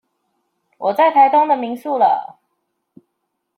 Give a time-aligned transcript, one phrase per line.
[0.79, 2.39] 我在台東的民宿了